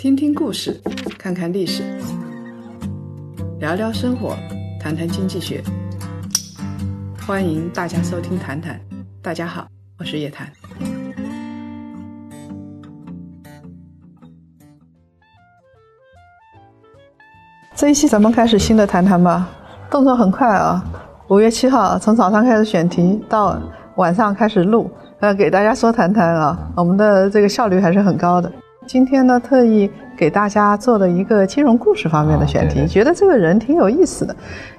[0.00, 0.80] 听听故事，
[1.18, 1.82] 看看历史，
[3.58, 4.34] 聊聊生活，
[4.80, 5.62] 谈谈经济学。
[7.26, 8.76] 欢迎大家收听《谈谈》，
[9.20, 9.68] 大家好，
[9.98, 10.50] 我是叶檀。
[17.76, 19.50] 这一期咱们开始新的《谈谈》吧，
[19.90, 20.82] 动作很快啊！
[21.28, 23.60] 五月七号从早上开始选题，到
[23.96, 28.50] 晚上开始录，呃，给大家说《谈谈》啊，我们的这个效率还是很高的。
[28.90, 34.34] 今天呢，特意给大家做了一个金融故事方面的选题，觉得这个人挺有意思的。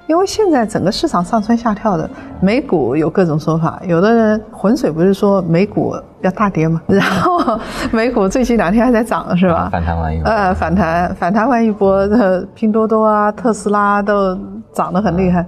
[0.06, 6.78] 因为现在整个市场上蹿下跳的，美股有各种说法，有的人浑水不是说美股要大跌吗？
[6.86, 7.58] 然后
[7.90, 9.70] 美股最近两天还在涨，是吧？
[9.72, 10.30] 反弹完一波。
[10.30, 12.06] 呃，反弹反弹完一波，
[12.54, 14.38] 拼多多啊、特斯拉都
[14.74, 15.42] 涨得很厉害。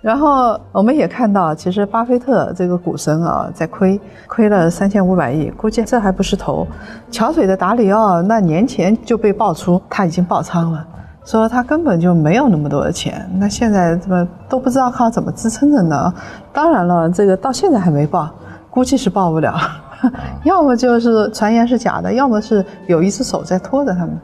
[0.00, 6.66] 然后我们也看到，其实巴菲特这个股神啊，在亏，亏了三千五百亿，估计这还不是头。
[7.10, 10.86] 桥水的达里奥那年前就被爆出他已经爆仓了，
[11.24, 16.12] 说他根本就没有那么多的钱，那现在怎么都不知道靠怎么支撑着呢？
[16.50, 18.30] 当然了，这个到现在还没爆，
[18.70, 19.54] 估计是爆不了，
[20.44, 24.20] 要么就是传言是假的，要么是有一只手在拖着他们。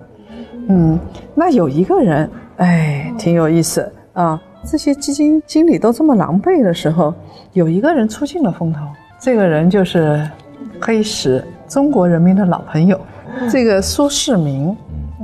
[0.68, 0.98] 嗯，
[1.34, 4.40] 那有一个人，哎，挺有意思啊。
[4.66, 7.14] 这些基金经理都这么狼狈的时候，
[7.52, 8.80] 有一个人出尽了风头。
[9.20, 10.28] 这个人就是
[10.80, 13.00] 黑石，中国人民的老朋友，
[13.50, 14.76] 这个苏世民。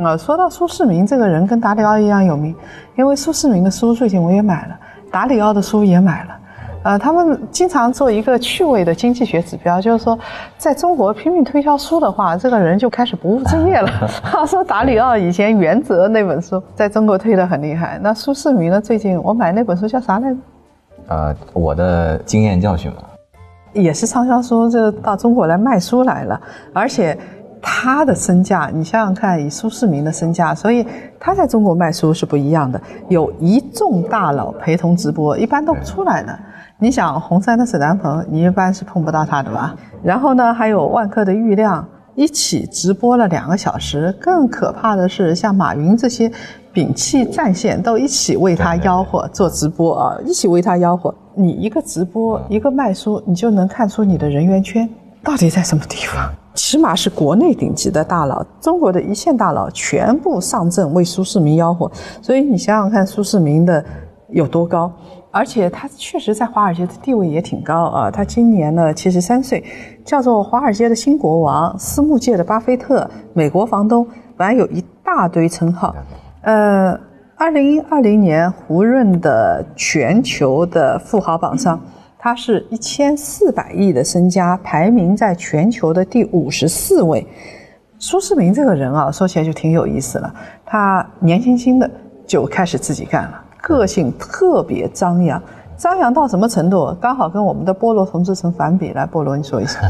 [0.02, 2.54] 啊，说到苏世民这个人，跟达里奥一样有名，
[2.96, 4.78] 因为苏世民的书最近我也买了，
[5.10, 6.38] 达里奥的书也买了。
[6.82, 10.18] 呃，他们经常做一个趣味的经济学指标，就是说，
[10.58, 13.88] 在中国拼命推销书的话，这个人就开始不务正业了。
[14.24, 18.80] 他说达里奥以前《原则》那本书在中国推的很厉害，那苏世民呢？
[18.80, 20.36] 最近我买那本书叫啥来着？
[21.06, 22.98] 呃，我的经验教训嘛，
[23.72, 26.40] 也是畅销书，就到中国来卖书来了，
[26.72, 27.16] 而且
[27.60, 30.84] 他的身价，你想想看，以苏世民的身价，所以
[31.20, 36.36] 他在中国卖书是不一样的，有一众大佬陪同直播，一般都不出来的。
[36.82, 39.72] 你想红杉的沈南鹏，你一般是碰不到他的吧？
[40.02, 44.12] 然后呢，还有万科的郁亮一起直播了两个小时。
[44.20, 46.28] 更可怕的是，像马云这些
[46.74, 51.14] 摒弃战线，都一起为他吆喝做直播啊，一起为他吆喝。
[51.36, 54.88] 你一个直播，一个卖书，你就能看出你的人员圈
[55.22, 56.28] 到底在什么地方。
[56.54, 61.88] 起码是国内顶级的大佬，中国的一线大佬全部上阵为苏世民吆喝。
[62.20, 63.84] 所以你想想看，苏世民的
[64.30, 64.90] 有多高？
[65.32, 68.10] 而且他确实在华尔街的地位也挺高啊！
[68.10, 69.64] 他今年呢七十三岁，
[70.04, 74.06] 叫做华尔街的新国王、私募界的巴菲特、美国房东，
[74.36, 75.96] 反正有一大堆称号。
[76.42, 76.92] 呃，
[77.36, 81.80] 二零二零年胡润的全球的富豪榜上，
[82.18, 87.26] 他是一千四百亿的身家，排名在全球的第五十四位。
[87.98, 90.34] 苏世民这个人啊，说起来就挺有意思了。
[90.66, 91.90] 他年轻轻的
[92.26, 93.41] 就开始自己干了。
[93.62, 95.40] 个性特别张扬，
[95.76, 96.94] 张扬到什么程度？
[97.00, 98.92] 刚好跟我们的菠萝同志成反比。
[98.92, 99.80] 来，菠萝，你说一下。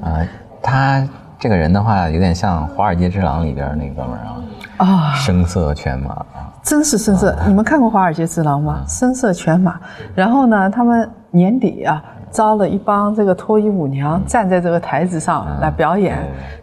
[0.00, 0.24] 啊，
[0.62, 1.06] 他
[1.38, 4.20] 这个人的话，有点像《华尔街之狼》里边那哥们儿
[4.78, 6.24] 啊，啊，声色犬马，
[6.62, 7.36] 真是声色。
[7.46, 8.84] 你们看过《华尔街之狼》吗？
[8.86, 9.80] 声色犬马。
[10.14, 12.02] 然后呢，他们年底啊。
[12.30, 16.18] 招了一帮这个脱衣舞娘站在这个台子上来表演，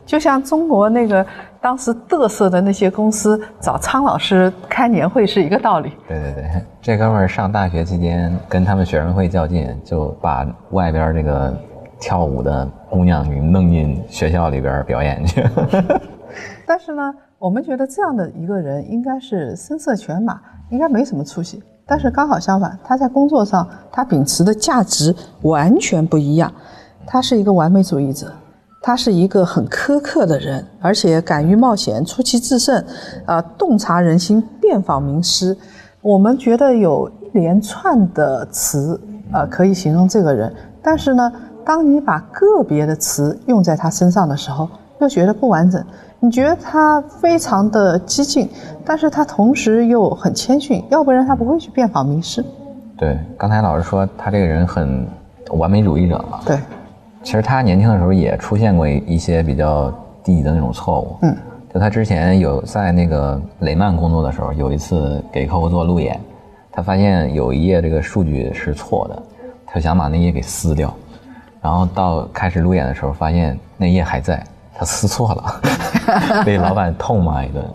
[0.06, 1.26] 就像中国那个
[1.60, 5.92] 当时嘚瑟的那些公司找苍老师开年会是一个道理。
[6.08, 11.54] 对对对， 这哥们儿上大学期间跟他们学生会较劲，就把外边这个
[12.00, 15.44] 跳舞的姑娘给弄进学校里边表演去。
[16.66, 20.40] 但是呢，我们觉得这样的一个人应该是声色犬马，
[20.70, 21.62] 应该没什么出息。
[21.88, 26.52] 但是刚好相反，他在工作上他秉持的价值完全不一样。
[27.06, 28.30] 他是一个完美主义者，
[28.82, 32.84] 他是一个很苛刻的人，而且敢于冒险、出奇制胜，
[33.26, 35.58] 啊，洞察人心、遍访名师。
[36.02, 39.00] 我们觉得有一连串的词
[39.32, 40.54] 啊可以形容这个人，
[40.84, 41.32] 但是呢，
[41.66, 44.68] 当你把个别的词用在他身上的时候，
[45.00, 45.82] 又觉得不完整。
[46.20, 48.50] 你觉得他非常的激进，
[48.84, 52.44] 但是他同时又很谦逊，要不然他不会去遍访名师。
[52.98, 55.08] 对，刚才老师说他这个人很
[55.52, 56.40] 完美主义者嘛。
[56.44, 56.58] 对，
[57.22, 59.94] 其实他年轻的时候也出现过一些比较
[60.24, 61.18] 低级的那种错误。
[61.22, 61.38] 嗯，
[61.72, 66.20] 就他之前有在那个雷曼工作的时候，有一次给客户做路演，
[66.72, 69.24] 他发现有一页这个数据是错的，
[69.68, 70.92] 他想把那页给撕掉，
[71.62, 74.44] 然后到开始路演的时候，发现那页还在。
[74.78, 77.66] 他撕错了，被老板痛骂一顿。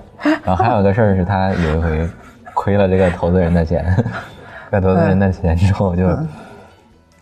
[0.45, 2.09] 然后还有个事儿是，他有一回
[2.55, 3.85] 亏了这个投资人的钱，
[4.71, 6.09] 亏投资人的钱之后，就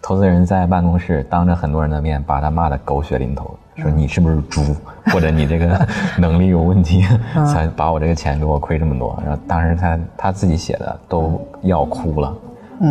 [0.03, 5.87] 投资人在办公室当着很多人的面把他骂的狗血淋头，说你是不是猪，或者你这个
[6.19, 7.05] 能力有问题，
[7.51, 9.19] 才把我这个钱给我亏这么多。
[9.25, 12.35] 然后当时他他自己写的都要哭了。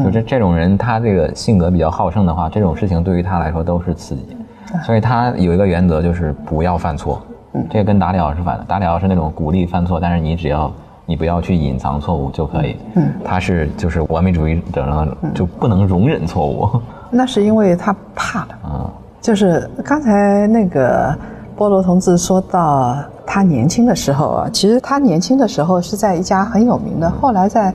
[0.03, 4.37] 就这这种人，他这个性格比较好胜的话，这种事情对于他来说都是刺激。
[4.85, 7.21] 所以他有一个原则，就是不要犯错。
[7.53, 10.71] 嗯这个跟达里奥是反的，达里奥是那种鼓励犯错，但是你只要
[11.07, 12.77] 你不要去隐藏错误就可以。
[12.93, 16.69] 嗯，他是就是完美主义者呢，就不能容忍错误。
[17.09, 18.49] 那是因为他怕了。
[18.65, 18.89] 嗯，
[19.19, 21.17] 就是刚才那个
[21.55, 22.95] 波罗同志说到
[23.25, 27.73] 他年轻的时候啊，其实他年轻的时候是在一家很有名的，后来在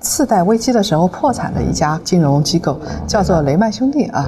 [0.00, 4.26] 次贷危机的时候破产的一家金融机构，叫做雷曼兄弟啊。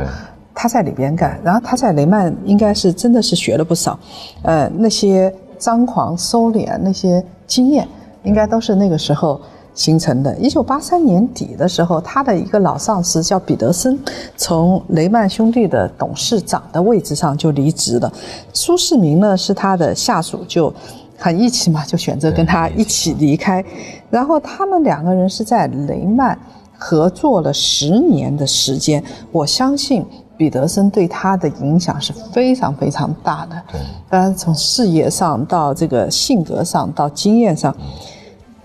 [0.58, 3.98] 他在里边干，然后他在雷曼应该是真的是学了不少，
[4.42, 7.86] 呃，那些张狂收敛那些经验，
[8.24, 9.38] 应该都是那个时候
[9.74, 10.34] 形成的。
[10.38, 13.98] 一九八三年底的时候，他的一个老上司叫彼得森，
[14.34, 18.10] 从雷曼兄弟的董事长的位置上就离职了。
[18.54, 20.72] 苏世民呢是他的下属，就
[21.18, 23.62] 很义气嘛，就选择跟他一起离开。
[24.08, 26.38] 然后他们两个人是在雷曼
[26.78, 30.02] 合作了十年的时间，我相信。
[30.36, 33.56] 彼得森对他的影响是非常非常大的。
[33.72, 33.80] 对，
[34.10, 37.74] 当然从事业上到这个性格上到经验上，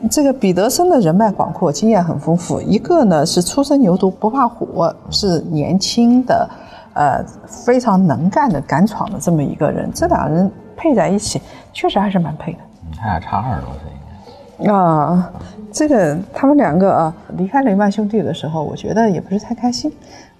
[0.10, 2.60] 这个彼得森的人脉广阔，经验很丰富。
[2.62, 6.50] 一个呢是初生牛犊不怕虎，是年轻的，
[6.94, 9.90] 呃，非常能干的、敢闯的这么一个人。
[9.94, 11.42] 这两人配在一起，
[11.72, 12.60] 确实还是蛮配的。
[12.98, 13.82] 他俩差二十多岁
[14.60, 14.72] 应该。
[15.72, 19.92] 这个他们两个啊，离开雷曼兄弟的时候，我觉得也不是太开心。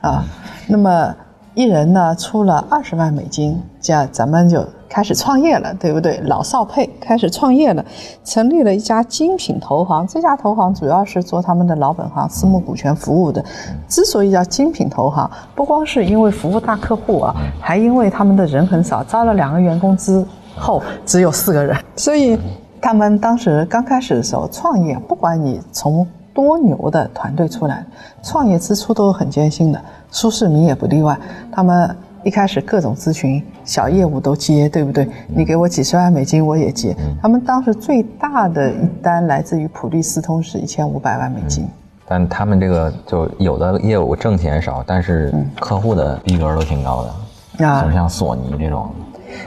[0.02, 0.24] 啊，
[0.68, 1.16] 那么
[1.54, 6.20] 一人呢出了二十万美金，这样咱们就开始创业了，对不对？
[6.26, 7.86] 老少配开始创业了，
[8.24, 10.06] 成立了一家精品投行。
[10.08, 13.44] 这家投行主要是做他们的老本行私募股权服务的。
[13.88, 20.26] 之所以叫精品投行，不光是因为服务大客户啊，还因为他们的人很少，招了两个员工之
[20.56, 22.40] 后只有四个人，所以
[22.82, 27.86] 他们当时刚开始的时候创业，不管你从多牛的团队出来，
[28.24, 29.80] 创业之初都是很艰辛的。
[30.10, 31.16] 苏世民也不例外，
[31.52, 35.08] 他们一开始各种咨询、小业务都接，对不对？
[35.28, 36.96] 你给我几十万美金，我也接。
[37.22, 41.70] 他们当时最大的一单来自于普利司通，是一千五百万美金。
[42.08, 47.06] 但他们这个就有的业务挣钱少，但是客户的逼格都挺高
[47.58, 48.90] 的，啊，就像索尼这种。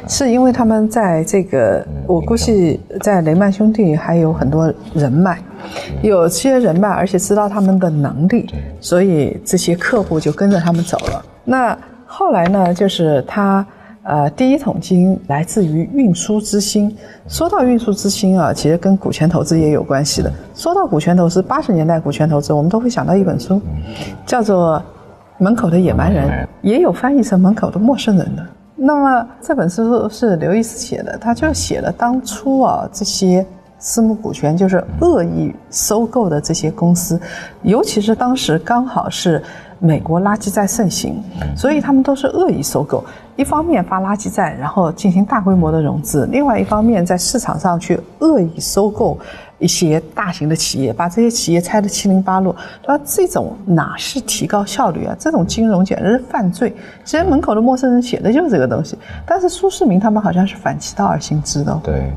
[0.07, 5.39] 是因为他们在这个，我估计在雷曼兄弟还有很多人脉，
[6.03, 8.49] 有些人脉，而且知道他们的能力，
[8.81, 11.25] 所以这些客户就跟着他们走了。
[11.45, 11.77] 那
[12.07, 13.67] 后来呢，就是他
[14.03, 16.95] 呃，第一桶金来自于运输之星。
[17.27, 20.31] 说到运输之星啊，其实跟股权投资也有关系的。
[20.55, 23.61] 说到股权投资，八十年代股权投资，我们都会想到一本书，
[24.27, 24.79] 叫做
[25.43, 26.29] 《门口的野蛮人》，
[26.61, 28.47] 也有翻译成《门口的陌生人》的。
[28.77, 33.47] 那么这本书是刘易斯写的，他就写了当初啊这些
[33.79, 37.21] 私募股权就是恶意收购的这些公司，
[37.63, 39.43] 尤其是当时刚好是
[39.79, 41.23] 美国垃圾债盛行，
[41.57, 43.05] 所以他们都是恶意收购，
[43.37, 49.19] 一方面发垃圾债，然后进行大规模的融资，另外一方面在市场上去恶意收购。
[49.61, 52.55] 一些大型的企业把这些企业拆得七零八落，
[52.85, 55.17] 说这种哪是提高效率啊？
[55.19, 56.75] 这种金融简直是犯罪。
[57.05, 61.81] 其实门口的陌生人写的就是这个东西，但是苏世民他们好像是反其道而行之的。
[61.85, 62.13] 对，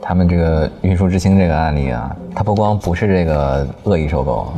[0.00, 4.52] 他们这个运输之星这个案例啊，它不光不是这个恶意收购，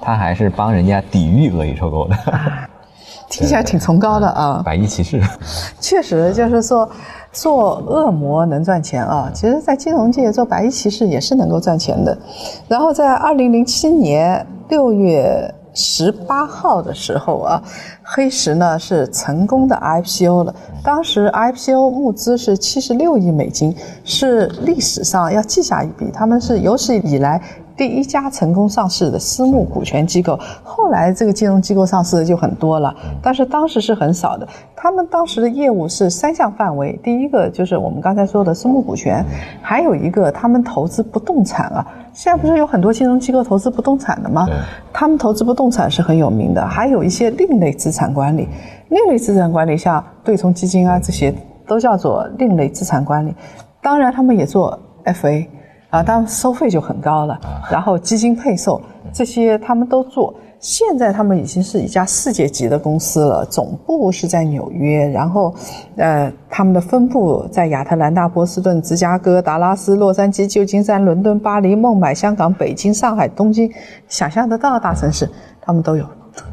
[0.00, 2.16] 他还是帮人家抵御恶意收购的。
[3.28, 4.60] 听起来挺崇高的啊！
[4.64, 5.22] 百亿骑士，
[5.80, 6.88] 确实就是说。
[7.32, 9.30] 做恶魔能赚钱啊！
[9.32, 12.18] 其实，在金融界做白衣骑士也是能够赚钱的。
[12.66, 17.62] 然后，在二零零七年六月十八号的时候啊，
[18.02, 20.52] 黑石呢是成功的 IPO 了。
[20.82, 23.72] 当时 IPO 募资是七十六亿美金，
[24.04, 26.10] 是历史上要记下一笔。
[26.12, 27.40] 他们是有史以来。
[27.80, 34.46] 第一家成功上市的私募股权机构，后来这个金融机构上市的就很多了，但是当时是很少的。
[34.76, 39.24] 他们当时的业务是三项范围，第一个就是我们刚才说的私募股权，
[39.62, 41.82] 还有一个他们投资不动产啊。
[42.12, 44.46] 现在不是有很多金融机构投资不动产的吗？
[44.92, 48.46] 他们投资不动产是很有名的，还有一些另类资产管理。
[48.90, 51.34] 另类资产管理像对冲基金啊，这些
[51.66, 53.34] 都叫做另类资产管理。
[53.80, 55.46] 当然，他们也做 FA。
[55.90, 57.38] 啊，当然收费就很高了。
[57.70, 58.80] 然后基金配售
[59.12, 60.34] 这些他们都做。
[60.60, 65.54] 现在他们已经是一家世界级的公司了，总部是在纽约，然后，
[65.96, 73.72] 呃，他们的分部在亚特兰大、波士顿、芝加哥、达拉斯、洛杉矶、旧金山、伦敦、巴黎、孟买、香港、北京、上海、东京，
[74.06, 75.26] 想象得到的大城市
[75.62, 76.04] 他们都有。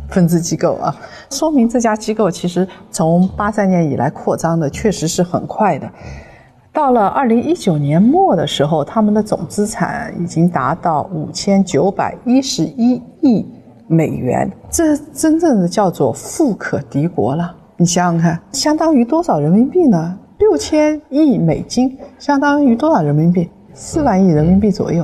[0.09, 0.95] 分支机构啊，
[1.29, 5.91] 说明这家机构其实从八三年以来扩张的确实是很快的。
[6.77, 13.43] 到了二零一九年末的时候，他们的总资产已经达到五千九百一十一亿
[13.87, 17.51] 美元，这真正的叫做富可敌国了。
[17.77, 20.19] 你想想看，相当于多少人民币呢？
[20.37, 23.49] 六千亿美金，相当于多少人民币？
[23.73, 25.03] 四万亿人民币左右。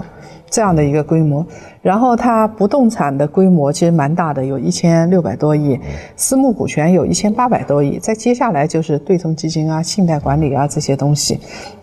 [0.53, 1.43] 这样的一个规模，
[1.81, 5.79] 然后它不动产的规模其实蛮大的，有一千六百多亿，
[6.15, 11.39] 私募股权有一千八百多亿，再接下来就是对冲基金啊、信贷管理啊这些东西，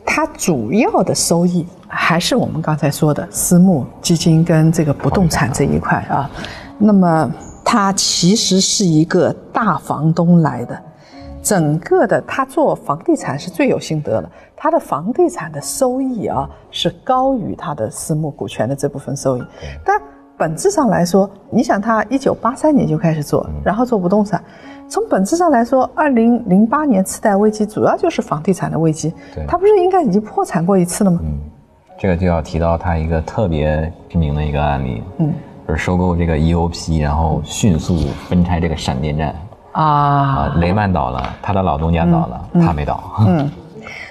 [0.06, 6.30] 它主要的收益还是我们刚才说的私募基金跟这个不动产这一块啊。
[6.78, 7.28] 那么
[7.64, 10.80] 它其实是一个大房东来的，
[11.42, 19.42] 整个的他做房地产是最有心得了，他的房地产的收益啊是高于他的私募股权的这部分收益，
[19.84, 20.00] 但
[20.36, 24.42] 本质上来说，你想他一九八三年就开始做，然后做不动产，
[24.88, 29.12] 从本质上来说，二零零八年次贷危机主要就是房地产的危机，
[29.46, 31.20] 他不是应该已经破产过一次了吗？
[31.22, 31.38] 嗯，
[31.98, 35.32] 这个就要提到他一个特别知名的一个案例，嗯，
[35.68, 37.96] 就是收购这个 EOP，然后迅速
[38.28, 39.34] 分拆这个闪电战
[39.72, 43.50] 啊，啊，雷曼倒了，他的老东家倒了，他没倒，嗯。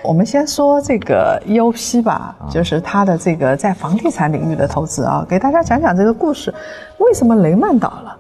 [0.02, 6.54] 我们先说这个 EOP 吧，就是他的这个在房地产领域的投资啊，给大家讲讲这个故事。
[7.00, 8.18] 为什么雷曼倒了？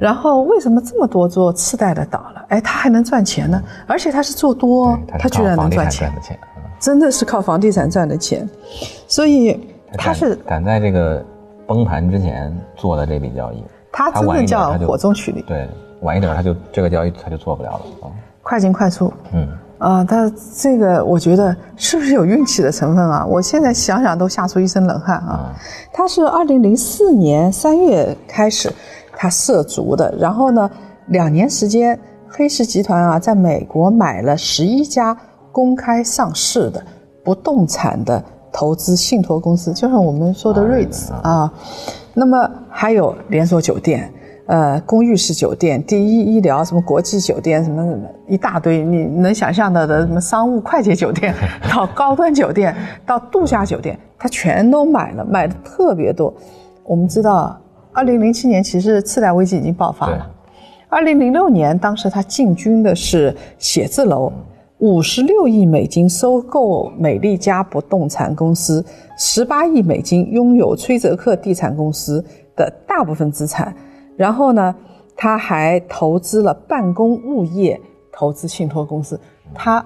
[0.00, 2.44] 然后为什么这么多做次贷的倒了？
[2.48, 3.62] 哎，他还能赚钱呢？
[3.86, 6.12] 而且他是做多，他居然能赚钱，
[6.80, 8.46] 真的是靠房地产赚的钱。
[9.06, 11.24] 所以他是赶在这个
[11.66, 13.64] 崩盘之前做的这笔交易。
[13.92, 15.42] 他真的叫火中取栗。
[15.42, 15.68] 对，
[16.04, 18.12] 晚一点他就这个交易他就做不了了啊。
[18.42, 19.12] 快进快出。
[19.32, 19.48] 嗯。
[19.78, 23.26] 啊，他这个我觉得是不是有运气的成分啊？
[23.26, 25.52] 我现在想想都吓出一身冷汗啊！
[25.92, 28.72] 他是二零零四年三月开始
[29.14, 30.70] 他涉足的，然后呢，
[31.08, 35.14] 两年时间，黑石集团啊，在美国买了十一家
[35.52, 36.82] 公开上市的
[37.22, 41.52] 不动产的投资信托公司，就像我们说的 REITs 啊，
[42.14, 44.10] 那么还有连锁酒店。
[44.46, 51.34] 呃，公寓式酒店、第一医疗、什么国际酒店、什么什么一大堆，你能想象到的什么商务快捷酒店，
[51.72, 56.32] 到高端酒店，到度假酒店，他全都买了，买的特别多。
[56.82, 57.58] 我们知道，
[57.90, 60.30] 二零零七年其实次贷危机已经爆发了。
[60.90, 64.30] 二零零六年，当时他进军的是写字楼，
[64.76, 68.84] 五十六亿美金收购美利家不动产公司，
[69.16, 72.22] 十八亿美金拥有崔泽克地产公司
[72.54, 73.74] 的大部分资产。
[74.16, 74.74] 然后呢，
[75.16, 77.80] 他还投资了办公物业
[78.12, 79.18] 投资信托公司，
[79.52, 79.84] 他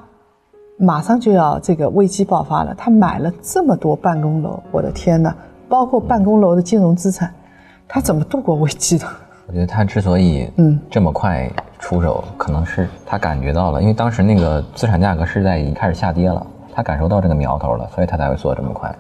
[0.77, 2.75] 马上就要这个危机爆发了。
[2.75, 5.35] 他买了这么多办公楼，我的天哪！
[5.69, 7.33] 包括办公楼的金融资产，
[7.87, 9.07] 他怎么度过危机的？
[9.47, 18.95] 我觉得他之所以嗯这么快出手，可能是他感觉到了，因为当时那个资产价格是在已经开始下跌了，他感受到这个苗头了，所以他才会做这么快。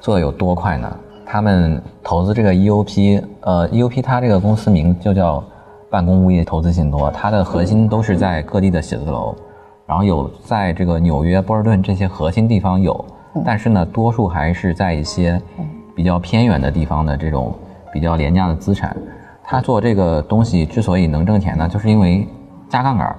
[0.00, 0.94] 做的有多快呢？
[1.26, 5.42] 他们投资这个 EOP，呃，EOP 它这个公司名就叫
[5.90, 9.34] 办公物业投资信托，它的核心都是在各地的写字楼，
[9.86, 13.04] 然后有在这个纽约、波士顿这些核心地方有，
[13.44, 15.40] 但是呢，多数还是在一些
[15.94, 17.54] 比较偏远的地方的这种
[17.92, 18.96] 比较廉价的资产。
[19.42, 22.26] 他做这个东西之所以能挣钱呢，就是因为
[22.68, 23.14] 加杠杆，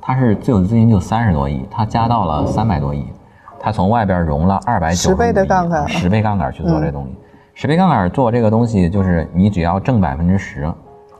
[0.00, 3.04] 他是自有资金就三十多亿，他加到了三百多亿，
[3.58, 7.14] 他从外边融了二百九十倍的杠杆，十倍杠杆去做这东西。
[7.56, 10.68] 十倍杠杆做这个东西，就是你只要挣百分之十，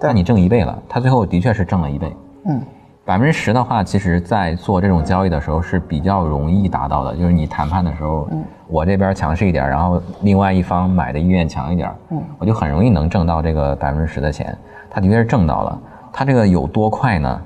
[0.00, 0.76] 那你挣一倍了。
[0.88, 2.12] 他最后的确是挣了一倍。
[2.46, 2.60] 嗯，
[3.04, 7.14] 百分之十的话，其实在做这种交易的时候是比较容易达到的。
[7.16, 8.28] 就是你谈判的时候，
[8.66, 14.56] 我这边强势一点，然后另外一方买的意愿强一点，嗯，我就很容易能挣到这个百分之十的钱。
[14.90, 15.80] 他的确是挣到了。
[16.12, 17.42] 他这个有多快呢？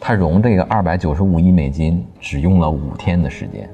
[0.00, 3.68] 他融这个二百九十五亿美金只用了五天的时间。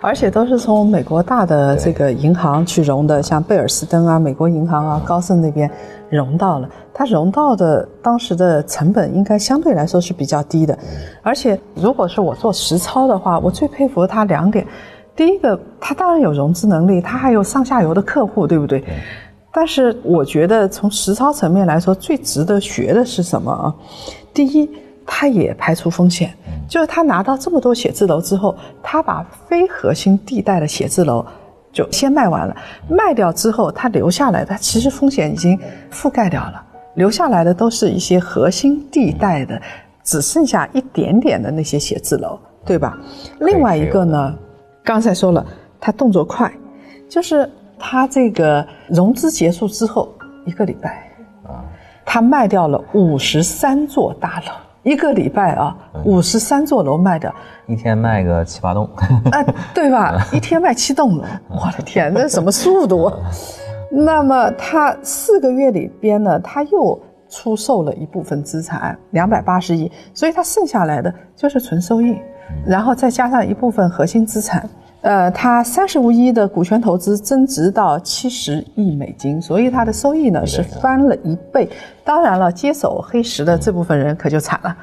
[0.00, 5.70] 而且都是从美国大的这个银行去融的，像贝尔斯登啊、美国银行啊、高盛那边
[6.08, 6.68] 融到了。
[6.94, 10.76] 它融到的当时的成本应该相对来说是比较低的。
[11.22, 14.66] 而且如果是我做实操的话，我最佩服他两点：
[15.14, 18.82] 第一个，他当然有融资能力，他还有上下游的客户，对不对？
[19.52, 23.74] 但是我觉得从实操层面来说，最值得学的是什么啊？
[24.32, 24.70] 第一。
[25.12, 26.32] 他也排除风险，
[26.68, 31.26] 就是他拿到这么多写字楼之后，他把非核心地带的写字楼
[31.72, 32.56] 就先卖完了，
[32.88, 35.58] 卖掉之后，他留下来，他其实风险已经
[35.92, 36.64] 覆盖掉了，
[36.94, 39.60] 留下来的都是一些核心地带的，
[40.04, 42.96] 只剩下一点点的那些写字楼，对吧？
[43.40, 44.32] 另外一个呢，
[44.84, 45.44] 刚才说了，
[45.80, 46.50] 他动作快，
[47.08, 47.50] 就是
[47.80, 50.08] 他这个融资结束之后
[50.46, 51.04] 一个礼拜。
[52.06, 54.52] 他卖掉了五十三座大楼，
[54.90, 57.32] 一个礼拜啊，五十三座楼卖的，
[57.68, 58.84] 一天卖个七八栋，
[59.30, 59.40] 啊，
[59.72, 60.20] 对吧？
[60.32, 63.16] 一天卖七栋楼，我的天，这什么速度啊？
[63.92, 72.18] 那么他四个月里边呢，他又出售了一部分资产，两百八十亿，所以他剩下来的就是纯收益，
[72.66, 74.68] 然后再加上一部分核心资产。
[75.02, 81.68] 呃，他三十五亿的股权投资增值到七十亿美金，所以他的收益呢是翻了一倍。
[82.04, 84.76] 当然了，接手黑石的这部分人可就惨了，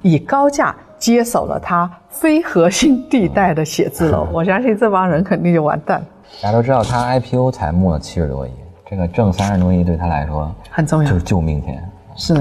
[0.00, 6.02] 以高价接手了他非核心地带的写字楼，我相信这帮人肯定就完蛋。
[6.42, 8.50] 大家都知道，他 IPO 才募了七十多亿，
[8.88, 11.86] 这个挣三十多亿对他来说很重要，就是救命钱。
[12.16, 12.34] 是。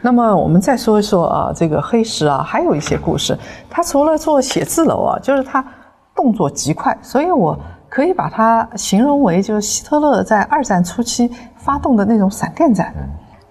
[0.00, 3.38] 那么我们再说一说啊，这个黑石啊，还有一些故事。
[3.70, 5.64] 他除了做写字楼啊，就是他
[6.14, 12.92] 动作极快，所以我可以把它形容为就是希特勒在二战初期发动的那种闪电战。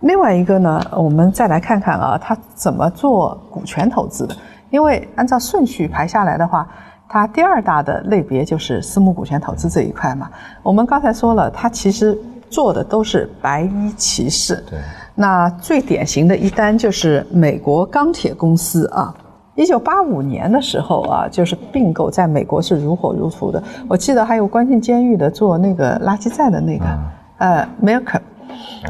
[0.02, 4.36] 另外一个呢，我们再来看看啊，他怎么做股权投资的？
[4.70, 6.68] 因为按照顺序排下来的话，
[7.08, 10.30] 它第二大的类别就是私募股权投资这一块嘛。
[10.64, 12.18] 我们刚才说了，他其实
[12.50, 14.64] 做的都是白衣骑士。
[14.70, 14.80] 对。
[15.22, 19.14] 那最典型的一单就是美国钢铁公司啊，
[19.54, 23.62] 一九八五年的时候啊，就是并购，在美国是如火如荼的。
[23.88, 26.86] 我记得还有关进监狱的做那个垃圾站的那个，
[27.38, 28.20] 呃，梅尔肯，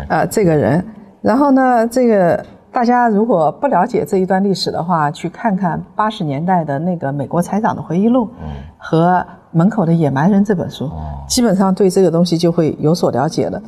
[0.07, 0.81] 呃，这个人。
[1.21, 8.29] 然后呢，这个大家如果不了解这一段历史的话，去看看八十年代的那个美国财长的回忆录
[8.77, 9.17] 和
[9.51, 10.89] 《门口的野蛮人》这本书，
[11.27, 13.61] 基本上对这个东西就会有所了解了。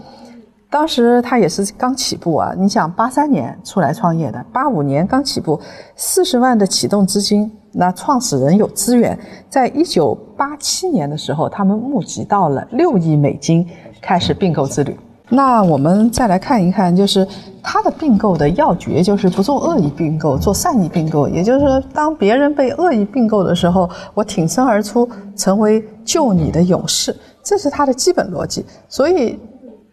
[0.74, 5.62] 当时他也是刚起步啊，你想八三年出来创业的，八五年刚起步，
[5.96, 9.16] 四十万的启动资金，那创始人有资源，
[9.48, 13.64] 在一九八七年的时候，他们募集到了六亿美金，
[14.02, 14.98] 开始并购之旅。
[15.30, 17.28] 那我们再来看一看，就是
[17.62, 21.28] 他的并购的要诀，就是不做恶意并购，做善意并购。
[21.28, 28.66] 也就是说，当别人被恶意并购的时候，我挺身而出，成为救你的勇士，这是他的基本逻辑。
[28.90, 29.38] 所以。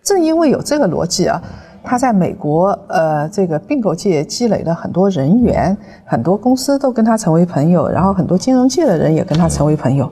[0.03, 1.41] 正因为有这个逻辑啊，
[1.83, 10.11] 他在美国呃这个并购界积累了很多人员，很多公司都跟他成为朋友，然后很多金融界的人也跟他成为朋友。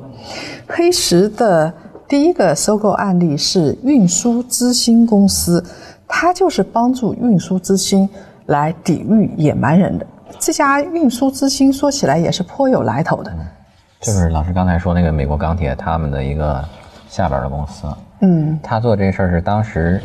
[0.66, 1.72] 黑石的
[2.07, 5.64] 第一个收购案例是运输之星公司，
[6.07, 8.09] 他就是帮助运输之星
[8.46, 10.07] 来抵御野蛮人的。
[10.38, 13.33] 这家运输之星说起来也是颇有来头的，
[14.01, 16.62] 就是老师刚才说那个美国钢铁他们的一个
[17.09, 17.87] 下边的公司。
[18.20, 20.00] 嗯，他做这事儿是当时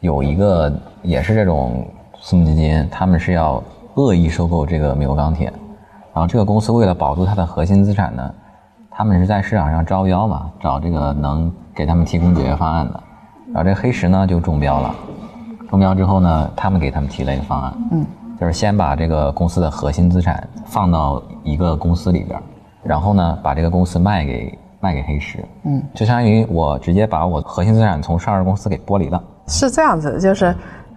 [0.00, 1.86] 有一个也是这种
[2.20, 3.62] 私募基金，他们是要
[3.94, 5.46] 恶意收购这个美国钢铁，
[6.12, 8.34] 然后这个公司为了保住它的核心资产呢，
[8.90, 13.00] 他们是在市场上招标嘛，找这个能给他们提供解决方案的，
[13.52, 14.94] 然后这黑石呢就中标了，
[15.70, 18.04] 中标之后呢，他们给他们提了一个方案，嗯，
[18.40, 22.40] 就是先把这个公司的核心资产放到一个公司里边，
[22.82, 24.58] 然后呢把这个公司卖给。
[24.84, 29.18] 卖给黑石，嗯，就相当于我直接把我核心资产从上市公司给剥离了。
[29.46, 30.54] 是这样子，就是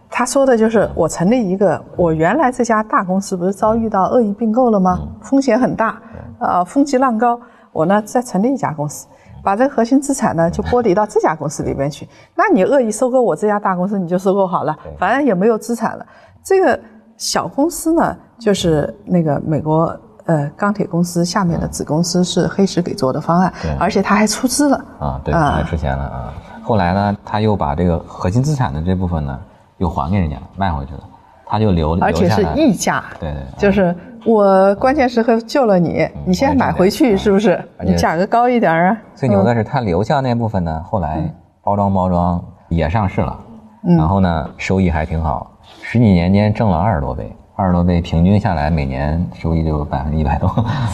[0.09, 4.99] 他说的就是我成立一个，我原来这家大公司不是遭遇到恶意并购了吗？
[5.21, 6.01] 风险很大，
[6.39, 7.39] 呃，风急浪高，
[7.71, 9.07] 我呢再成立一家公司，
[9.41, 12.05] 把这个核心资产呢就剥离到这家公司里边去。
[12.35, 16.05] 那你恶意收购我这家大公司，你就收购好了，反正也没有资产了。
[16.43, 16.77] 这个
[17.15, 19.97] 小公司呢，就是那个美国。
[20.27, 26.33] 呃，钢铁公司下面的子公司是黑石给做的方案，而且他还出资了啊，对，还出钱了啊。
[26.61, 29.39] 后来呢，他又把这个核心资产的这部分呢，
[29.77, 30.99] 又还给人家了卖回去了，
[31.45, 37.63] 他就留，而且是溢价，对对，就是我关键时刻救了你，你现在买回去是不是？
[37.85, 38.97] 你价格高一点啊？
[39.15, 41.23] 最牛的是他留下那部分呢，后来
[41.63, 43.39] 包装包装也上市了，
[43.81, 45.49] 然后呢，收益还挺好，
[45.81, 47.33] 十几年间挣了二十多倍。
[47.59, 50.47] 二十多倍，平均下来每年收益就百分之一百多，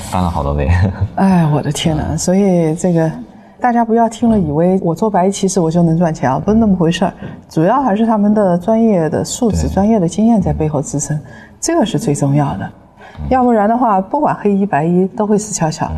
[0.09, 0.71] 翻了好多倍。
[1.15, 2.15] 哎，我的天哪！
[2.15, 3.11] 所以这个
[3.59, 7.13] 大家不要听了以为我做白衣骑士我就能赚钱啊，不是那么回事儿。
[7.49, 11.19] 主要还是他们的专业的素质、专业的经验在背后支撑，
[11.59, 12.71] 这个是最重要的。
[13.27, 15.91] 要不然的话，不管黑衣白衣都会死翘翘。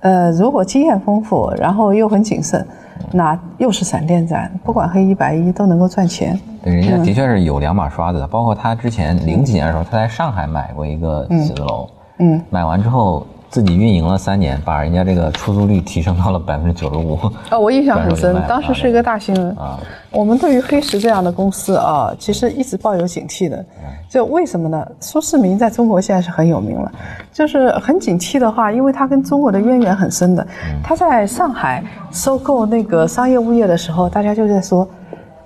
[0.00, 2.66] 呃，如果经验丰富，然后又很谨慎。
[3.12, 6.38] 那又是闪电战，不管黑衣白衣都能够赚钱。
[6.62, 8.26] 对，人家的确是有两把刷子的。
[8.26, 13.26] 包括他之前零几年的时候，他在上海买过一个写字楼，嗯，买完之后。
[13.50, 17.16] 自己运营了三年，把人家这个出租率提升到了百分之九十五。
[17.50, 19.50] 啊，我印象很深，当时是一个大新闻。
[19.56, 19.76] 啊，
[20.12, 23.64] 我们对于黑石这样的公司啊，其实一直抱有警惕的。
[24.08, 24.86] 就为什么呢？
[25.00, 26.92] 苏世民在中国现在是很有名了，
[27.32, 30.46] 就是很警惕的话，因为他跟中国的渊源很深的。
[30.82, 31.82] 他在上海
[32.12, 34.88] 收购那个商业物业的时候，大家就在说：“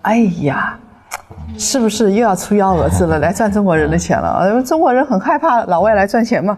[0.03, 0.79] 哎呀，
[1.59, 4.49] 是不是又要出幺蛾子了，来赚中国人的钱了？
[4.51, 6.57] 因 为中国人很害怕老外来赚钱嘛。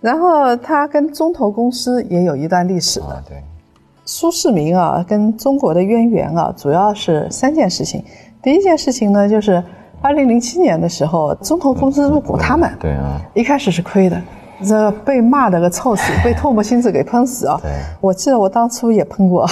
[0.00, 3.22] 然后他跟中投公司也有一段历史的。
[3.28, 3.42] 对，
[4.04, 8.04] 苏世民啊，跟中国的渊源啊，主要是三件事情。
[8.40, 9.62] 第一件事情呢，就是
[10.00, 14.16] 二零零七年的时候，中投公司入股他们，对啊，一开始是亏的，
[14.64, 17.58] 这被骂的个臭死， 被唾沫星子给喷死啊。
[17.60, 19.46] 对，我记得我当初也喷过。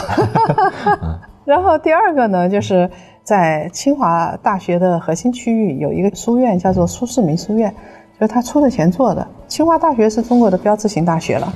[1.44, 2.88] 然后第二个呢，就是
[3.26, 7.74] 在清华大学的核心区域有一个书院，叫做苏世民书院。
[8.18, 9.26] 就是他出的钱做的。
[9.48, 11.52] 清华大学是中国的标志性大学了。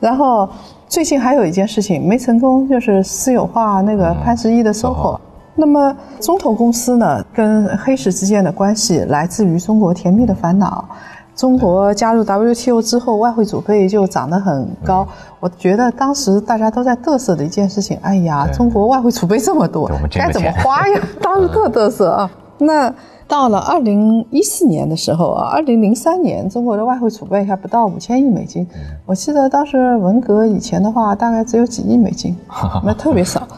[0.00, 0.46] 然后
[0.88, 5.18] 最近还有一件事情没成功，就是私有化那个潘石屹的 SOHO。
[5.54, 10.84] 那么中投公司呢，跟黑石之间的关系来自于中国甜蜜的烦恼。
[11.34, 15.06] 中国加入 WTO 之后，外汇储备就涨得很高。
[15.40, 21.00] 我觉得当时大家都在嘚瑟的一件事情，哎呀，中国外汇储备这么多，该怎么花呀？
[21.20, 22.30] 当时特嘚瑟啊。
[22.58, 22.94] 那。
[23.26, 28.66] 到了二零一四年的时候啊，二零零三年中国的外汇储备还不到五千亿美金，
[29.06, 32.36] 我记得当时文革以前的话，大概只有几亿美金，
[32.84, 33.48] 那特别少。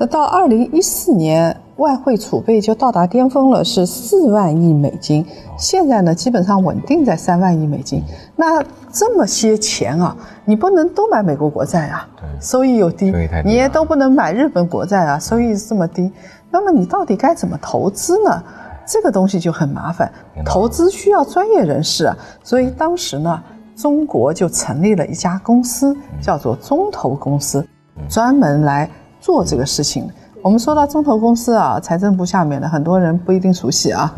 [0.00, 5.22] 那到二零一四年，外汇储备就到达巅峰了，是四万亿美金。
[5.58, 8.02] 现在呢，基本上稳定在三万亿美金。
[8.34, 12.08] 那这么些钱啊，你不能都买美国国债啊，
[12.40, 13.12] 收益又低，
[13.44, 16.10] 你也都不能买日本国债啊，收益这么低。
[16.50, 18.42] 那么你到底该怎么投资呢？
[18.86, 20.10] 这个东西就很麻烦，
[20.46, 23.38] 投资需要专业人士啊，所以当时呢，
[23.76, 27.62] 中国就成立了一家公司，叫做中投公司，
[28.08, 28.88] 专门来
[29.20, 30.08] 做这个事情。
[30.42, 34.12] 我们说到中投公司啊，财政部下面的很多人不一定熟悉啊，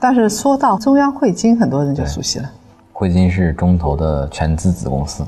[0.00, 2.50] 但是说到中央汇金，很多人就熟悉了。
[2.92, 5.22] 汇金是中投的全资子公司。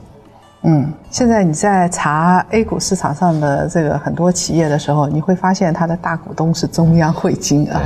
[0.63, 7.81] 嗯，现在你在查 A 股市场上的这个很多企业的时候，你会发现它的大股东是中央汇金啊，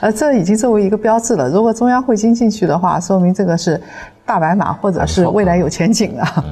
[0.00, 1.48] 呃，这已经作为一个标志了。
[1.48, 3.80] 如果中央汇金进去的话，说明这个是
[4.26, 6.44] 大白马，或者是未来有前景啊。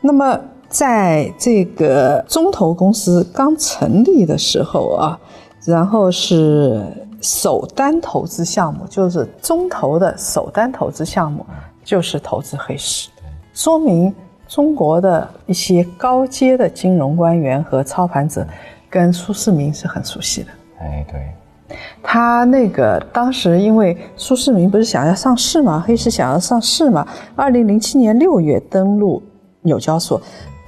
[0.00, 5.20] 那么，在这个中投公司刚成立的时候啊，
[5.64, 6.82] 然后是
[7.20, 11.44] 首单投资项目，就是中投的首单投资项目，
[11.84, 13.08] 就是投资黑石，
[13.52, 14.14] 说明。
[14.48, 18.48] 中国的一些高阶的金融官员和操盘者，
[18.88, 20.48] 跟苏世民是很熟悉的。
[20.80, 29.22] 哎，对，他那个当时因为苏世民不是想要上市嘛，黑石想要上市嘛，二零零七年六月登陆
[29.60, 30.18] 纽交所，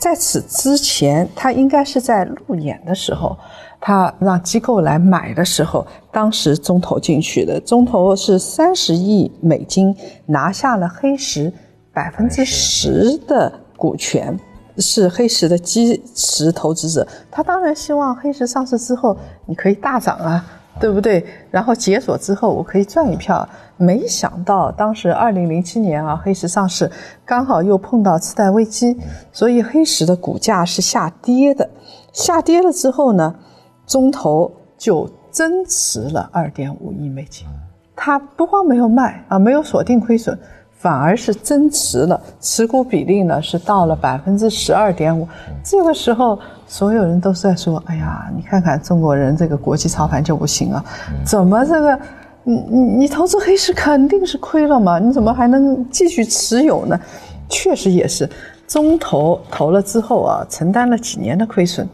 [0.00, 3.36] 在此之前，他应该是在路演的时候，
[3.78, 9.94] 他让机构来买的时候，当时中投进去的，中投是三十亿美金
[10.26, 11.52] 拿下了黑石
[11.92, 13.52] 百分之十的。
[13.80, 14.38] 股权
[14.76, 20.44] 是黑石的基石投资者，他当然希望黑石上市之后你可以大涨啊，
[20.80, 21.24] 对不对？
[21.50, 23.46] 然后解锁之后我可以赚一票。
[23.76, 26.90] 没想到当时二零零七年啊，黑石上市
[27.24, 28.96] 刚好又碰到次贷危机，
[29.32, 31.68] 所以黑石的股价是下跌的。
[32.12, 33.34] 下跌了之后呢，
[33.86, 37.46] 中投就增持了二点五亿美金，
[37.94, 40.38] 他不光没有卖啊，没有锁定亏损。
[40.80, 45.28] 反而是增持了，持股比例呢是到了百分之十二点五。
[45.62, 50.82] 这个时候，所有人都是在说：“哎呀，你看看中国人这个国际操盘就不行啊，
[51.22, 52.00] 怎么这个，
[52.44, 54.98] 你你你投资黑石肯定是亏了嘛？
[54.98, 56.98] 你怎么还能继续持有呢？”
[57.46, 58.26] 确实也是，
[58.66, 61.86] 中投投了之后啊，承担了几年的亏损。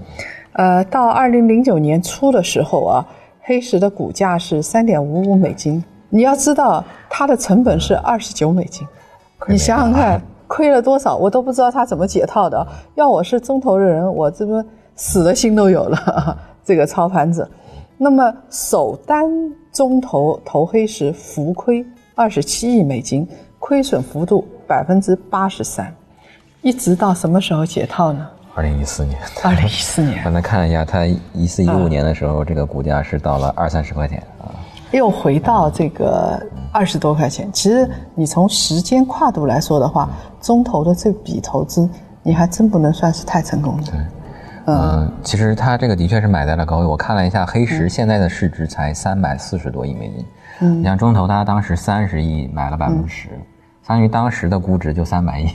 [0.53, 3.05] 呃，到二零零九年初的时候啊，
[3.41, 5.83] 黑石的股价是三点五五美金。
[6.09, 8.87] 你要知道，它的成本是二十九美金，
[9.49, 12.67] 你想想看，亏了多少，我都不知道他怎么解套的。
[12.95, 14.65] 要我是中投的人，我这不
[14.95, 16.39] 死的心都有了。
[16.65, 17.49] 这个操盘者，
[17.99, 19.29] 那么首单
[19.73, 25.95] 中投投黑石浮亏二十七亿美金，亏损幅度百分之八十三，
[26.63, 28.27] 一直到什么时候解套呢？
[28.55, 29.19] 二零一四年。
[29.43, 30.23] 二零一四年。
[30.25, 34.55] 刚才看了一下，它一四一五年的时候，这个股价是到了二三十块钱啊。
[34.93, 36.41] 又回到这个
[36.73, 37.51] 二十多块钱。
[37.53, 40.09] 其实你从时间跨度来说的话，
[40.41, 41.89] 中投的这笔投资，
[42.23, 43.93] 你还真不能算是太成功的。
[43.93, 44.01] 对，
[44.67, 46.87] 嗯，其实它这个的确是买在了高位。
[46.87, 50.25] 我看了一下，黑石现在的市值才三百四十多亿美金。
[50.61, 53.29] 嗯，你像中投，它当时三十亿买了百分之十，
[53.83, 55.49] 相当于当时的估值就三百亿。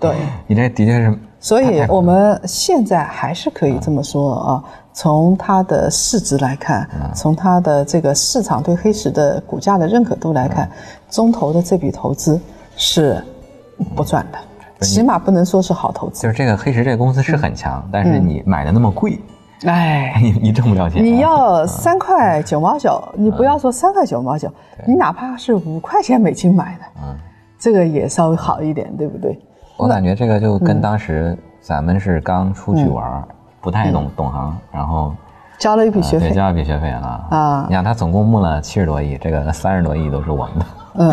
[0.00, 0.16] 对，
[0.48, 1.18] 你这的确是。
[1.40, 4.64] 所以我们现在还是可以这么说啊。
[5.00, 10.68] 从它的市值来看，从它的这个市场对黑石的股价的认可度来看，
[11.08, 12.40] 中投的这笔投资
[12.74, 13.22] 是
[13.94, 16.22] 不赚的，起码不能说是好投资。
[16.22, 19.20] 就是这个黑石这个公司是很强，但是你买的那么贵，
[19.66, 24.52] 哎， 你你挣不了钱，你要三块九毛九，你不要说三块九毛九，
[24.84, 27.16] 你哪怕是五块钱美金买的，嗯，
[27.56, 29.38] 这个也稍微好一点，对不对？
[29.76, 33.24] 我感觉这个就跟当时咱们是刚出去玩，
[33.60, 35.12] 不太懂懂行，然后
[35.58, 37.66] 交了一笔学费，交了一笔学费了啊！
[37.68, 40.66] 你看他总共募了七十多亿，这个三十多亿都是我们的。
[40.94, 41.12] 嗯，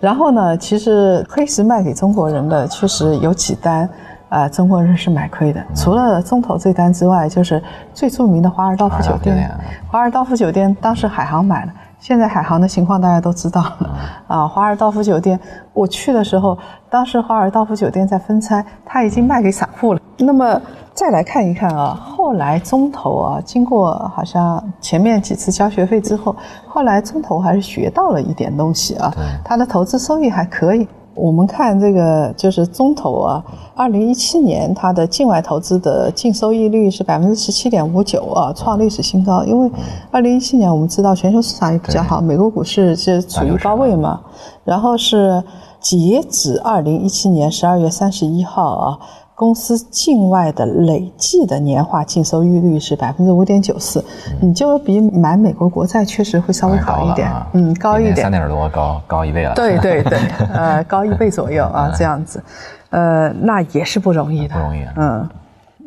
[0.00, 3.88] 然后呢，其实黑石卖给中国人的确实有几单。
[4.28, 5.64] 啊，中国人是买亏的。
[5.74, 7.62] 除了中投这单之外，就是
[7.94, 9.50] 最著名的华尔道夫酒店。
[9.90, 13.90] 华尔道夫酒店当时海航买了，现在海航的情况大家都知道了。
[14.26, 15.40] 啊，华尔道夫酒店，
[15.72, 16.58] 我去的时候，
[16.90, 20.00] 当时华尔道夫酒店在分拆，他已经卖给散户了。
[20.18, 20.60] 那么
[20.98, 26.34] 再来看一看啊，后来中投啊，经过好像前面几次交学费之后，
[26.66, 30.88] 后来中投还是学到了一点东西啊，它的投资收益还可以。
[31.14, 33.44] 我们看这个就是中投啊，
[33.76, 39.44] 二零一七年它的境外投资的净收益率是百分之十七点五九啊，创历史新高。
[39.44, 39.70] 因为
[40.10, 44.20] 二零一七年我们知道全球市场也比较好，美国股市是处于高位嘛，
[44.64, 45.40] 然后是
[45.78, 48.98] 截止二零一七年十二月三十一号啊。
[49.38, 54.04] 公司境外的累计的年化净收益率是百分之五点九四，
[54.40, 60.18] 你就比买美国国债确实会稍微好一点，嗯，高一点，三点多高高一倍了，对对对，
[60.52, 62.42] 呃，高一倍左右啊，这样子，
[62.90, 65.28] 呃，那也是不容易的，不容易，嗯，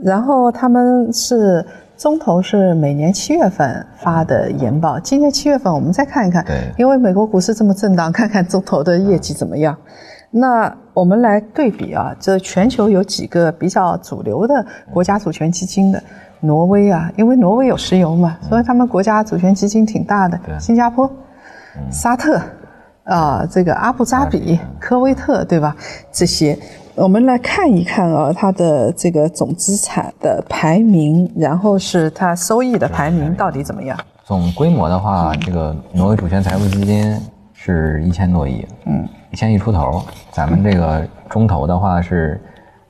[0.02, 1.66] 然后他们是
[1.98, 9.76] 中投是每年七月份发的研报，今年七月份我们再看一看，对，因为美国股市这么震荡，看看中投的业绩怎么样。
[10.32, 16.02] 那我们来对比啊，这全球有几个比较主流的国家主权基金的，
[16.40, 20.40] 挪威啊，因为挪威有石油嘛，所以他们国家主权基金挺大的。
[20.58, 21.10] 新加坡、
[21.92, 22.42] 沙特
[23.04, 25.76] 啊，这个阿布扎比、科威特，对吧？
[26.14, 26.58] 这些
[26.96, 34.00] 我们来看一看啊，它的这个总资产的排名，然后是它收益的排名到底怎么样？
[34.24, 37.20] 总规模的话，这个挪威主权财富基金
[37.64, 38.66] 是一千多亿。
[38.86, 39.08] 嗯。
[39.32, 42.38] 一千亿出头，咱们这个中投的话是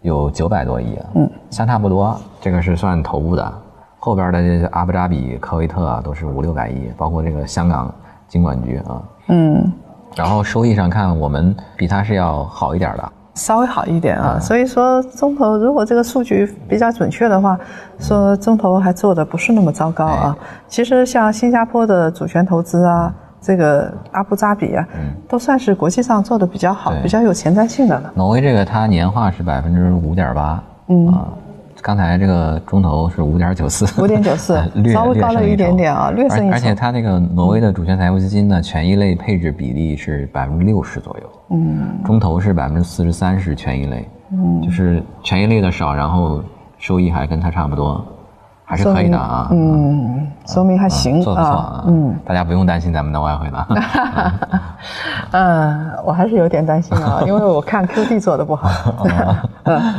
[0.02, 2.20] 有九百多亿，嗯，相差不多。
[2.40, 3.54] 这个是算头部的，
[4.00, 7.94] 后边的这些阿布扎比、科威特啊，都是五六百亿，包括这个香港
[8.28, 9.72] 金管局啊，嗯。
[10.16, 14.40] 然后收益上看，我们比它是要好一点的，稍微好一点啊。
[14.40, 17.56] 所以说中投如果这个数据比较准确的话，
[18.00, 20.36] 说中投还做的不是那么糟糕啊。
[20.68, 23.14] 其实像新加坡的主权投资啊。
[23.42, 24.88] 这个阿布扎比啊，
[25.28, 28.14] 都算是国际上做的比较好、比较有前瞻性的了。
[28.16, 31.28] 挪威这个它年化是百分之五点八，嗯啊，
[31.82, 34.62] 刚才这个中投是五点九四，五点九四，
[34.94, 36.54] 稍微高了一点点啊，略胜一筹。
[36.54, 46.44] 而且它那个挪威的主权财富基金的，权益类配置比例是百分之六十左右，嗯，中投是百分之四十三是权益类，嗯，就是权益类的少，然后
[46.78, 48.06] 收益还跟它差不多。
[48.72, 53.68] 还是可以的啊，嗯，说明还行，做不错啊，嗯，大家不用担心咱们的外汇了。
[55.32, 58.70] 嗯，我还是有点担心啊，因为我看 QD 做的不好。
[59.68, 59.94] 嗯，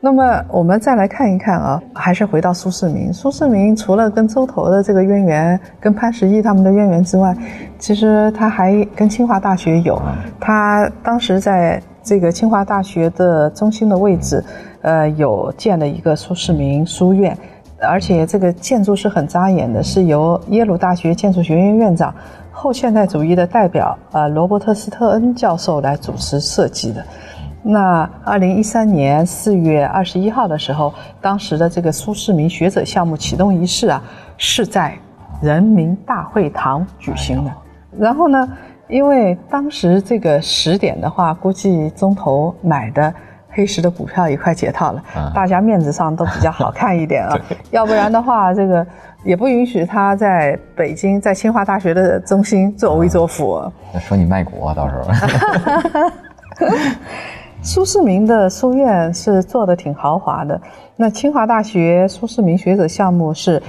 [0.00, 3.12] 那么我们再来看一看啊，还是回到苏世民。
[3.12, 7.32] 苏世民除了跟周投的这个渊源，跟潘石屹他们的渊源之外，
[7.78, 10.02] 其实他还跟清华大学有，
[10.40, 14.44] 他当时在这个清华大学的中心的位置，
[14.82, 17.38] 呃，有建了一个苏世民书院。
[17.80, 22.12] 而且这个建筑是很扎眼的，是由耶鲁大学建筑学院院长、
[22.50, 27.04] 后现代主义的代表呃罗伯特斯特恩教授来主持设计的。
[27.62, 34.02] 那二零一三年四月二十一号的时候，当时的这个苏世民学者项目启动仪式啊，
[34.36, 34.96] 是在
[35.40, 37.50] 人民大会堂举行的。
[37.96, 38.48] 然后呢，
[38.88, 43.14] 因为当时这个十点的话，估计中投买的。
[43.50, 45.02] 黑石的股票也快解套了，
[45.34, 47.36] 大家面子上都比较好看一点啊，
[47.70, 48.86] 要不然的话，这个
[49.24, 53.60] 也不允许他在北京，在清华大学的中心作威作福。
[53.98, 56.10] 说你卖国啊，到时候。
[57.62, 60.60] 苏世民的书院是做的挺豪华的，
[60.96, 63.60] 那清华大学苏世民学者项目是。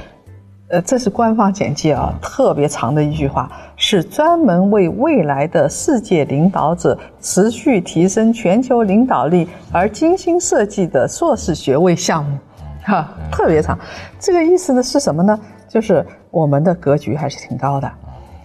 [0.69, 12.37] 呃，这是官方简介啊，特别长的一句话，是专门为未来的世界领导者持续提升全球领导力而精心设计的硕士学位项目，
[12.85, 13.77] 哈，特别长。
[14.19, 15.39] 这个意思呢是什么呢？
[15.67, 17.91] 就是我们的格局还是挺高的。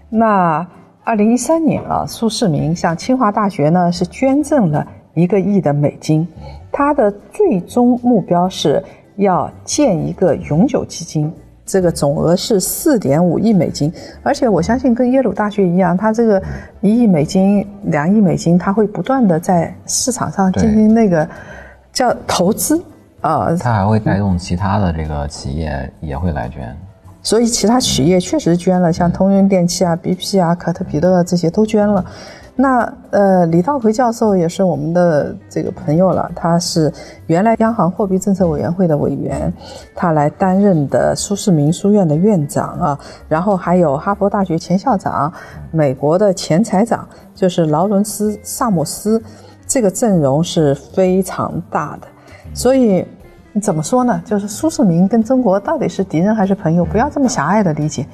[0.08, 0.66] 那
[1.04, 6.26] 二零一三年啊，苏世民向清华大学呢是捐赠了一个亿的美金，
[6.72, 8.82] 他的最终目标是
[9.16, 11.30] 要建一个永久基金。
[11.66, 16.42] 这个总额是四点五亿美金，而且我相信跟耶鲁大学一样，它这个
[16.80, 21.26] 一亿美金、两亿美金，它会不断的在市场上进行那个
[21.92, 22.82] 叫投资
[23.22, 26.76] 啊，它还会带动其他的这个企业也会来捐。
[27.22, 32.04] 所以其他企业确实捐了，像通用电气啊、BP 啊、可特彼勒这些都捐了。
[32.56, 36.92] 那呃，李稻葵教授也是我们的这个朋友了，他是
[37.26, 39.52] 原来央行货币政策委员会的委员，
[39.92, 45.32] 他来担任的苏世民书院的院长啊，然后还有哈佛大学前校长、
[45.72, 49.20] 美国的前财长，就是劳伦斯·萨姆斯，
[49.66, 52.06] 这个阵容是非常大的。
[52.54, 53.04] 所以
[53.60, 54.22] 怎么说呢？
[54.24, 56.84] 就是苏世民跟中国到底是敌人还是朋友？
[56.84, 58.06] 不要这么狭隘的理解，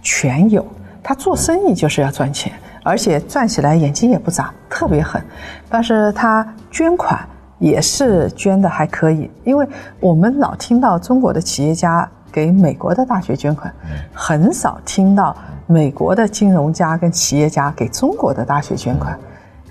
[0.00, 0.64] 全有。
[1.02, 2.52] 他做生意就是要赚钱。
[2.82, 5.22] 而且赚起来眼睛也不眨，特别狠。
[5.68, 7.18] 但是他捐款
[7.58, 9.66] 也是捐的还可以，因为
[10.00, 13.72] 我们老听到中国的企业家给美国的大学捐款，
[14.12, 19.18] 很少听到美国的金融家跟企业家给中国的大学捐款。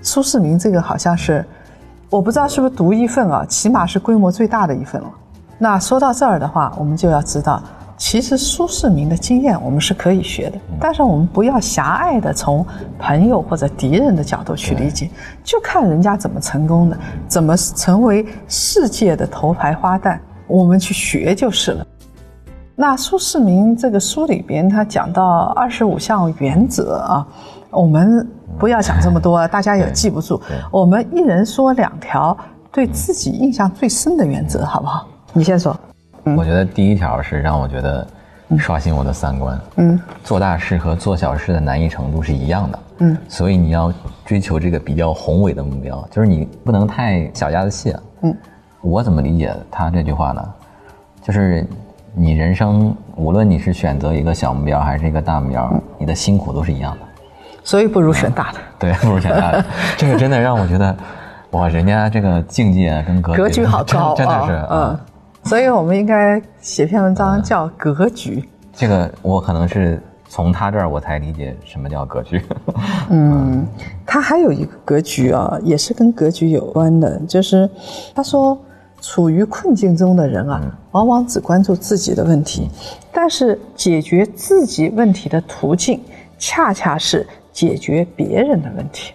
[0.00, 1.44] 苏世民这个好像是，
[2.08, 5.10] 我不知道是不是独一份啊，起码是规模最大的一份了。
[5.58, 7.62] 那说到这儿的话，我们就要知道。
[7.96, 12.66] 其实苏世民的经验我们是可以学的，但是我们不要狭隘的从
[12.98, 15.08] 朋友或者敌人的角度去理解，
[15.44, 21.86] 就看人家怎么成功的，怎么成为世界的头牌花旦，我们去学就是了。
[22.74, 27.26] 那苏世民这个书里边他讲到二十五项原则啊，
[27.70, 28.26] 我们
[28.58, 30.40] 不要讲这么多，大家也记不住，
[30.72, 32.36] 我们一人说两条
[32.72, 35.06] 对自己印象最深的原则，好不好？
[35.32, 35.78] 你先说。
[36.24, 38.06] 我觉得第一条是让我觉得
[38.58, 39.60] 刷新我的三观。
[39.76, 42.78] 嗯，做大事和做小事的难易程度是一样的。
[42.98, 43.92] 嗯，所以你要
[44.24, 47.94] 追求这个比较宏伟的目标，就是你不能太小家子气。
[48.22, 48.36] 嗯，
[48.80, 50.54] 我怎么理解他这句话呢？
[51.22, 51.66] 就是
[52.14, 56.98] 你人生无论你是选择一个小目标还是一个大目标，你的辛苦都是一样的。
[57.64, 58.58] 所以不如选大的。
[58.78, 59.64] 对，不如选大的。
[59.96, 60.96] 这个真的让我觉得，
[61.52, 64.98] 哇，人家这个境界跟格格局好高，真的是嗯。
[65.44, 68.36] 所以我们应该写篇文章叫《格局》。
[68.74, 72.40] 这个我可能是从他这儿我才理解什么叫格局。
[73.10, 73.66] 嗯，
[74.06, 77.68] 他还有一个格局啊，也是跟格局有关的，就是
[78.14, 78.56] 他说，
[79.00, 82.70] 处于困境中的人啊，往往只关注自己的问题，
[83.12, 86.00] 但是解决自己问题的途径，
[86.38, 89.12] 恰恰是解决别人的问题。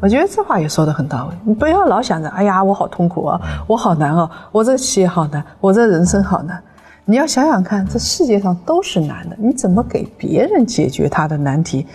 [0.00, 6.62] 我觉得这话也说的很到位，你不要老想着，哎呀，我好痛苦啊，我好难哦，我这企业好难，我这人生好难。
[7.04, 11.86] 你要想想看，这世界上都是难的，你怎么给别人解决他的难题，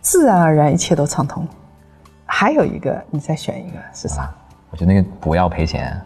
[0.00, 1.46] 自然而然一切都畅通。
[2.24, 4.30] 还有一个，你再选一个是啥？
[4.70, 6.00] 我觉得那个不要赔钱，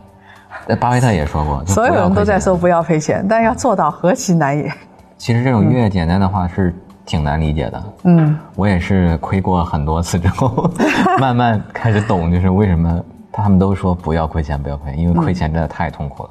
[0.66, 4.72] 那巴菲特也说过，所有人都在说不要赔钱，但要做到何其难也。
[5.16, 6.74] 其实这种越简单的话是。
[7.06, 10.70] 挺难理解的，嗯，我也是亏过很多次之后，
[11.20, 16.30] 慢慢开始懂，就是为什么他们都说不要亏钱，不要亏，因为亏钱真的太痛苦了。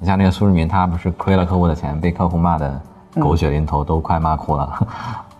[0.00, 2.80] 你像那个苏世民，他不是亏了客户的钱，被客户骂的
[3.20, 4.88] 狗血淋头，都快骂哭了。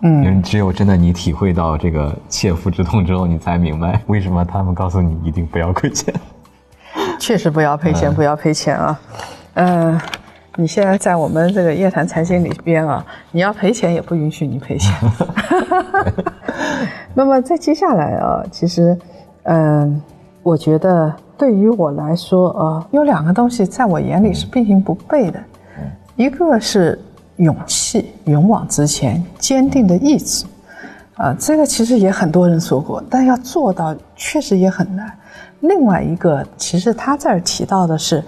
[0.02, 6.14] 嗯，因为只有真的你体会到这个切肤之痛之后，你才明白为什么他们告诉你一定不要亏钱。
[7.18, 9.00] 确实不要赔钱，不要赔钱啊，
[9.54, 10.00] 嗯。
[10.60, 14.92] 你现在在我们这个夜谈财经里边啊，你要赔钱也不允许你赔钱。
[17.14, 18.98] 那么在接下来啊，其实，
[19.44, 20.02] 嗯，
[20.42, 25.38] 我觉得对于我来说啊，有两个东西在我眼里是并行不悖的，
[26.16, 27.00] 一个是
[27.36, 30.44] 勇气，勇往直前，坚定的意志，
[31.14, 35.08] 啊，这个其实也很多人说过，但要做到确实也很难。
[35.60, 38.20] 另外一个，其实他这儿提到的是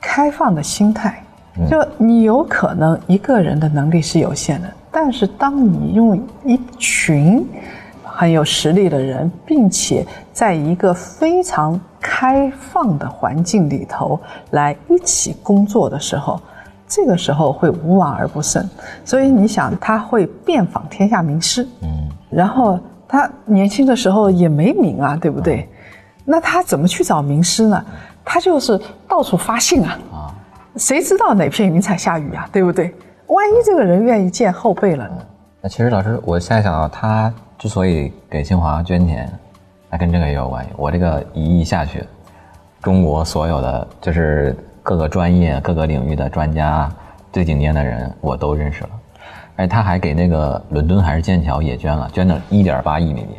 [0.00, 1.22] 开放的心态。
[1.68, 7.46] 就你有可能一个人的能力是有限的，但是当你用一群
[8.02, 14.18] 很有实力的人，并且在一个非常开放的环境里头
[14.50, 16.40] 来一起工作的时候，
[16.86, 18.68] 这个时候会无往而不胜。
[19.04, 25.68] 所以你想，他会遍访天下名师，嗯，然后他年轻的时候也没名啊，对不对？
[26.24, 27.84] 那他怎么去找名师呢？
[28.24, 29.98] 他就是到处发信啊。
[30.76, 32.48] 谁知道哪片云彩下雨啊？
[32.52, 32.94] 对不对？
[33.26, 35.16] 万一这个人愿意见后辈了呢？
[35.60, 39.30] 那其实老师，我现在想啊，他之所以给清华捐钱，
[39.90, 40.70] 那跟这个也有关系。
[40.76, 42.04] 我这个一亿下去，
[42.82, 46.90] 中国所有的就是各个专业、各个领域的专家、
[47.32, 48.90] 最顶尖的人，我都认识了。
[49.56, 53.30] 而他还给那个伦敦还是剑桥也捐了，捐了一点八亿美金。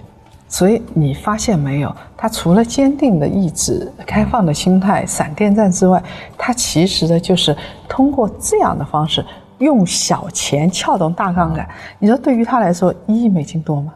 [0.51, 6.03] 所以你发现没有，他除了坚定的意志、开放的心态、闪电战之外，
[6.37, 7.55] 他其实呢就是
[7.87, 9.25] 通过这样的方式，
[9.59, 11.65] 用小钱撬动大杠杆。
[11.99, 13.93] 你说对于他来说，一亿美金多吗？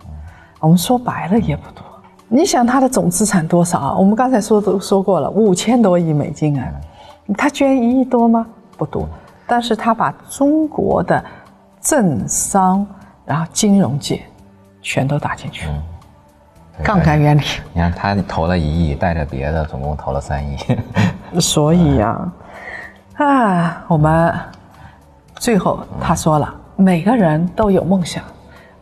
[0.62, 1.84] 我们说白了也不多。
[2.30, 3.96] 你想他的总资产多少啊？
[3.98, 6.72] 我们刚才说都说过了，五千多亿美金啊。
[7.38, 8.48] 他捐一亿多吗？
[8.78, 9.10] 不多，
[9.46, 11.22] 但是他把中国的
[11.82, 12.88] 政商，
[13.26, 14.22] 然后金融界
[14.82, 15.68] 全都打进去，
[16.84, 17.42] 杠杆原理。
[17.74, 20.58] 你看他投了一亿，带着别的总共投了三亿。
[21.40, 22.32] 所以呀，
[23.18, 24.34] 啊，我们
[25.36, 28.24] 最后他说了，每个人都有梦想。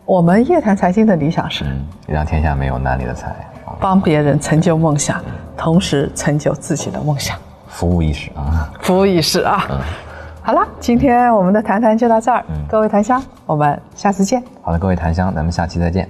[0.06, 1.66] 我们夜谈财经的理想是，
[2.08, 3.34] 让天下没有难理的财，
[3.80, 5.24] 帮别人成就梦想，
[5.56, 7.38] 同时成就自己的梦想。
[7.68, 9.66] 服务意识啊，服务意识啊。
[10.42, 12.44] 好了，今天我们的谈谈就到这儿。
[12.68, 14.44] 各位檀香，我们下次见。
[14.62, 16.08] 好的，各位檀香，咱们下期再见。